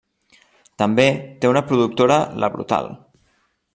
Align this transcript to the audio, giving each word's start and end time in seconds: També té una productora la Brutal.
També 0.83 1.05
té 1.43 1.51
una 1.51 1.63
productora 1.73 2.17
la 2.45 2.51
Brutal. 2.57 2.91